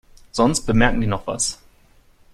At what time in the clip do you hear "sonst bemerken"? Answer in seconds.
0.31-0.99